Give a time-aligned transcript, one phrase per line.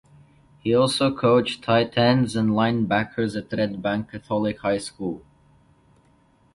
[0.63, 5.23] He also coached tight ends and linebackers at Red Bank Catholic High School.